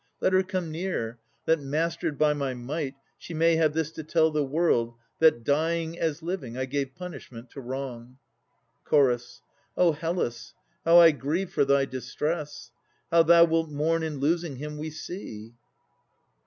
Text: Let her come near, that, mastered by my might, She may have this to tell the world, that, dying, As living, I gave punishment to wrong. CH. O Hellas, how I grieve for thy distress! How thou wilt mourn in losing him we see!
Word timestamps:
Let 0.19 0.33
her 0.33 0.41
come 0.41 0.71
near, 0.71 1.19
that, 1.45 1.59
mastered 1.61 2.17
by 2.17 2.33
my 2.33 2.55
might, 2.55 2.95
She 3.19 3.35
may 3.35 3.55
have 3.57 3.73
this 3.75 3.91
to 3.91 4.03
tell 4.03 4.31
the 4.31 4.43
world, 4.43 4.95
that, 5.19 5.43
dying, 5.43 5.95
As 5.99 6.23
living, 6.23 6.57
I 6.57 6.65
gave 6.65 6.95
punishment 6.95 7.51
to 7.51 7.61
wrong. 7.61 8.17
CH. 8.89 9.41
O 9.77 9.91
Hellas, 9.91 10.55
how 10.85 10.97
I 10.97 11.11
grieve 11.11 11.51
for 11.53 11.65
thy 11.65 11.85
distress! 11.85 12.71
How 13.11 13.21
thou 13.21 13.45
wilt 13.45 13.69
mourn 13.69 14.01
in 14.01 14.17
losing 14.17 14.55
him 14.55 14.79
we 14.79 14.89
see! 14.89 15.53